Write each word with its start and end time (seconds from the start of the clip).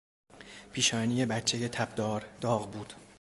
پیشانی 0.73 1.25
بچهی 1.25 1.67
تبدار 1.67 2.25
داغ 2.41 2.71
بود. 2.71 2.93